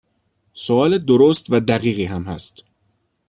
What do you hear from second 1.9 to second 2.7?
هم هست.